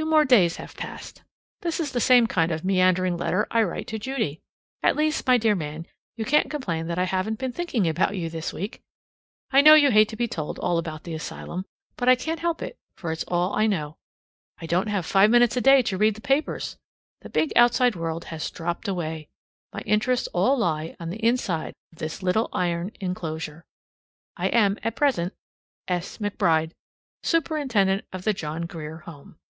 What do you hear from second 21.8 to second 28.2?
of this little iron inclosure. I am at present, S. McBRIDE, Superintendent